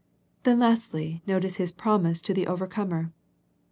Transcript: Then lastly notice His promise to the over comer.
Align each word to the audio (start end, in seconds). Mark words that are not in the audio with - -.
Then 0.45 0.57
lastly 0.57 1.21
notice 1.27 1.57
His 1.57 1.71
promise 1.71 2.21
to 2.23 2.33
the 2.33 2.47
over 2.47 2.65
comer. 2.65 3.11